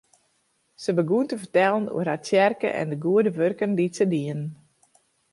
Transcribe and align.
Se 0.81 0.91
begûn 0.97 1.25
te 1.27 1.35
fertellen 1.41 1.91
oer 1.93 2.07
har 2.11 2.21
tsjerke 2.23 2.69
en 2.81 2.87
de 2.91 2.97
goede 3.05 3.31
wurken 3.37 3.71
dy't 3.77 3.97
se 3.99 4.05
dienen. 4.13 4.43